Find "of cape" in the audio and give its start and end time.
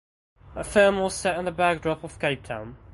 2.03-2.41